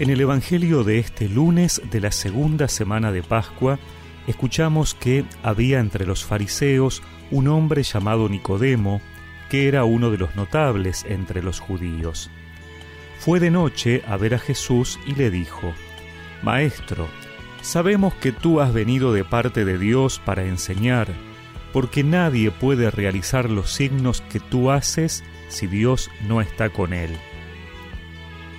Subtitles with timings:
[0.00, 3.78] En el Evangelio de este lunes de la segunda semana de Pascua,
[4.26, 7.00] escuchamos que había entre los fariseos
[7.30, 9.00] un hombre llamado Nicodemo,
[9.48, 12.28] que era uno de los notables entre los judíos.
[13.20, 15.72] Fue de noche a ver a Jesús y le dijo,
[16.42, 17.06] Maestro,
[17.62, 21.06] sabemos que tú has venido de parte de Dios para enseñar,
[21.72, 27.16] porque nadie puede realizar los signos que tú haces si Dios no está con él.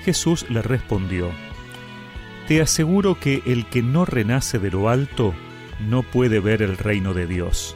[0.05, 1.32] Jesús le respondió,
[2.48, 5.34] Te aseguro que el que no renace de lo alto
[5.80, 7.76] no puede ver el reino de Dios.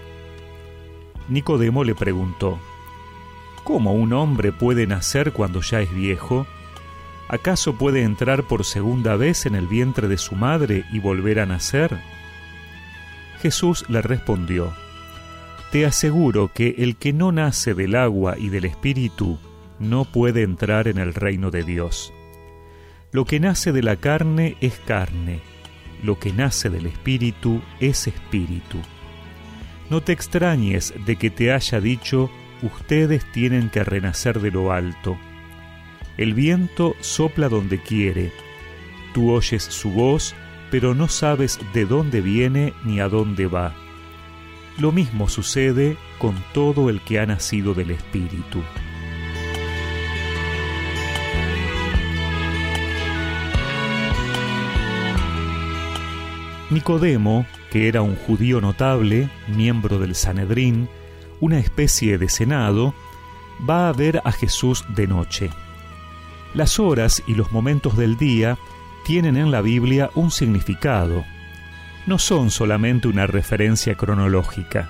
[1.27, 2.59] Nicodemo le preguntó,
[3.63, 6.45] ¿Cómo un hombre puede nacer cuando ya es viejo?
[7.29, 11.47] ¿Acaso puede entrar por segunda vez en el vientre de su madre y volver a
[11.47, 11.99] nacer?
[13.41, 14.71] Jesús le respondió,
[15.71, 19.39] Te aseguro que el que no nace del agua y del espíritu
[19.79, 22.13] no puede entrar en el reino de Dios.
[23.11, 25.39] Lo que nace de la carne es carne,
[26.03, 28.77] lo que nace del espíritu es espíritu.
[29.89, 32.29] No te extrañes de que te haya dicho,
[32.61, 35.17] ustedes tienen que renacer de lo alto.
[36.17, 38.31] El viento sopla donde quiere,
[39.15, 40.35] tú oyes su voz,
[40.69, 43.73] pero no sabes de dónde viene ni a dónde va.
[44.77, 48.61] Lo mismo sucede con todo el que ha nacido del Espíritu.
[56.69, 60.87] Nicodemo, que era un judío notable, miembro del Sanedrín,
[61.39, 62.93] una especie de senado,
[63.67, 65.49] va a ver a Jesús de noche.
[66.53, 68.57] Las horas y los momentos del día
[69.03, 71.25] tienen en la Biblia un significado.
[72.05, 74.89] No son solamente una referencia cronológica.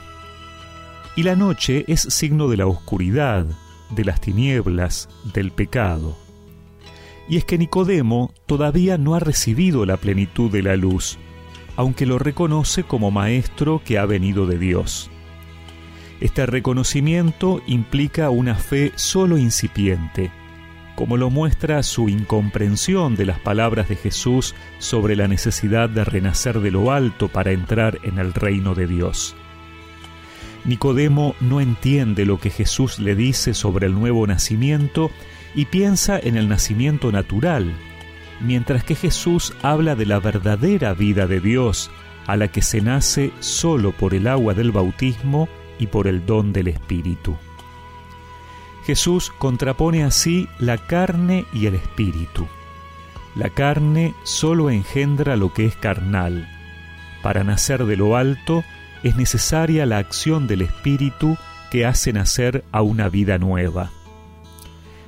[1.15, 3.45] Y la noche es signo de la oscuridad,
[3.89, 6.17] de las tinieblas, del pecado.
[7.29, 11.17] Y es que Nicodemo todavía no ha recibido la plenitud de la luz,
[11.79, 15.09] aunque lo reconoce como maestro que ha venido de Dios.
[16.19, 20.29] Este reconocimiento implica una fe solo incipiente,
[20.97, 26.59] como lo muestra su incomprensión de las palabras de Jesús sobre la necesidad de renacer
[26.59, 29.37] de lo alto para entrar en el reino de Dios.
[30.65, 35.11] Nicodemo no entiende lo que Jesús le dice sobre el nuevo nacimiento
[35.55, 37.73] y piensa en el nacimiento natural,
[38.39, 41.91] mientras que Jesús habla de la verdadera vida de Dios,
[42.27, 46.53] a la que se nace solo por el agua del bautismo y por el don
[46.53, 47.35] del Espíritu.
[48.85, 52.47] Jesús contrapone así la carne y el Espíritu.
[53.35, 56.47] La carne solo engendra lo que es carnal.
[57.21, 58.63] Para nacer de lo alto
[59.03, 61.37] es necesaria la acción del Espíritu
[61.71, 63.91] que hace nacer a una vida nueva.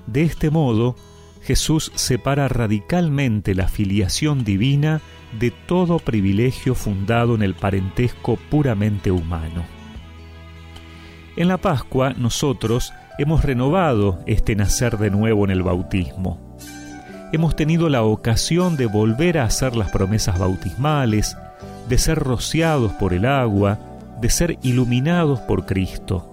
[0.07, 0.95] De este modo,
[1.41, 5.01] Jesús separa radicalmente la filiación divina
[5.39, 9.63] de todo privilegio fundado en el parentesco puramente humano.
[11.35, 16.57] En la Pascua nosotros hemos renovado este nacer de nuevo en el bautismo.
[17.31, 21.37] Hemos tenido la ocasión de volver a hacer las promesas bautismales,
[21.87, 23.79] de ser rociados por el agua,
[24.19, 26.27] de ser iluminados por Cristo.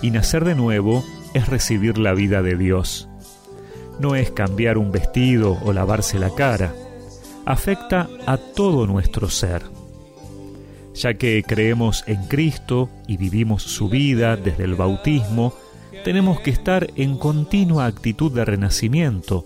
[0.00, 3.09] Y nacer de nuevo es recibir la vida de Dios
[4.00, 6.74] no es cambiar un vestido o lavarse la cara,
[7.44, 9.62] afecta a todo nuestro ser.
[10.94, 15.54] Ya que creemos en Cristo y vivimos su vida desde el bautismo,
[16.04, 19.44] tenemos que estar en continua actitud de renacimiento,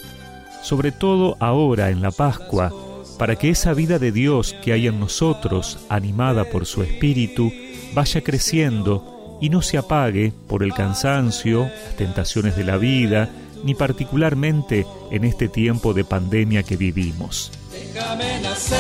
[0.63, 2.73] sobre todo ahora en la Pascua,
[3.19, 7.53] para que esa vida de Dios que hay en nosotros, animada por su Espíritu,
[7.95, 13.31] vaya creciendo y no se apague por el cansancio, las tentaciones de la vida,
[13.65, 17.51] ni particularmente en este tiempo de pandemia que vivimos.
[17.73, 18.79] Déjame nacer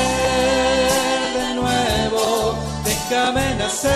[1.38, 3.92] de nuevo, déjame nacer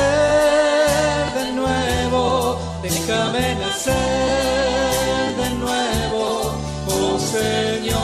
[1.34, 6.54] de nuevo, déjame nacer de nuevo,
[6.88, 7.98] oh Señor.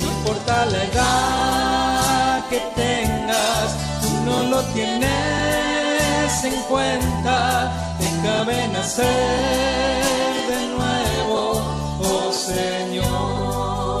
[0.00, 5.10] No importa la edad que tengas, tú no lo tienes
[6.44, 8.52] en cuenta déjame
[10.48, 11.62] de nuevo,
[12.00, 14.00] oh Señor.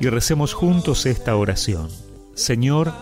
[0.00, 1.88] Y recemos juntos esta oración.
[2.34, 2.92] Señor,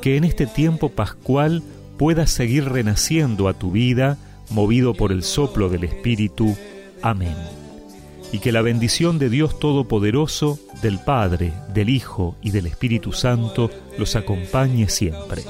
[0.00, 1.62] que en este tiempo pascual
[1.98, 4.16] puedas seguir renaciendo a tu vida,
[4.50, 6.56] movido por el soplo del Espíritu.
[7.02, 7.36] Amén.
[8.32, 13.70] Y que la bendición de Dios Todopoderoso, del Padre, del Hijo y del Espíritu Santo
[13.98, 15.44] los acompañe siempre.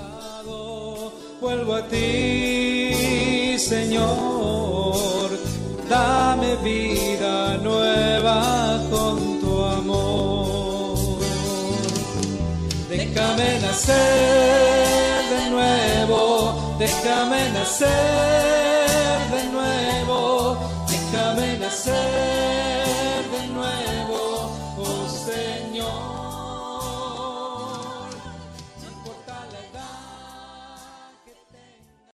[1.41, 5.29] Vuelvo a ti, Señor,
[5.89, 10.97] dame vida nueva con tu amor.
[12.89, 13.97] Déjame nacer
[15.31, 17.89] de nuevo, déjame nacer
[19.31, 20.57] de nuevo,
[20.89, 22.16] déjame nacer.